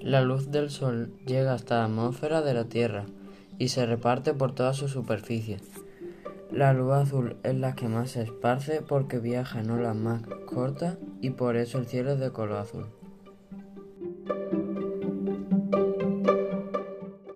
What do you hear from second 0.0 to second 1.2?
La luz del Sol